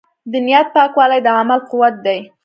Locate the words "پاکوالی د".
0.75-1.27